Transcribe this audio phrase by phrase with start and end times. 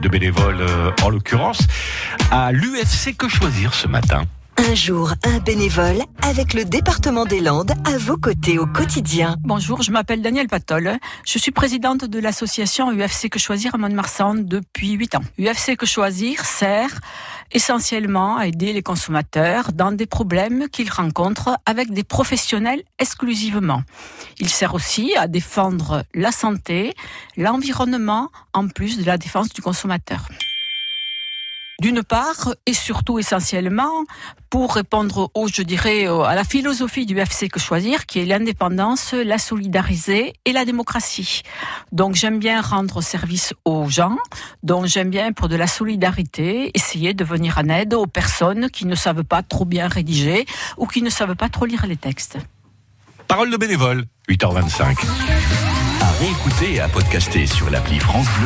[0.00, 1.60] de bénévoles euh, en l'occurrence,
[2.30, 4.24] à l'UFC Que Choisir ce matin.
[4.58, 9.36] Un jour, un bénévole avec le département des Landes à vos côtés au quotidien.
[9.40, 10.96] Bonjour, je m'appelle Danielle Patol.
[11.26, 15.22] Je suis présidente de l'association UFC Que Choisir à Mont-de-Marsan depuis 8 ans.
[15.38, 17.00] UFC Que Choisir sert
[17.52, 23.82] essentiellement à aider les consommateurs dans des problèmes qu'ils rencontrent avec des professionnels exclusivement.
[24.38, 26.94] Il sert aussi à défendre la santé,
[27.36, 30.28] l'environnement, en plus de la défense du consommateur.
[31.80, 34.04] D'une part, et surtout essentiellement,
[34.48, 39.12] pour répondre au, je dirais, à la philosophie du FC que choisir, qui est l'indépendance,
[39.12, 41.42] la solidarité et la démocratie.
[41.92, 44.16] Donc j'aime bien rendre service aux gens,
[44.62, 48.86] donc j'aime bien pour de la solidarité, essayer de venir en aide aux personnes qui
[48.86, 50.46] ne savent pas trop bien rédiger
[50.78, 52.38] ou qui ne savent pas trop lire les textes.
[53.28, 54.96] Parole de bénévole, 8h25.
[56.00, 58.44] À réécouter et à podcaster sur l'appli France Bleu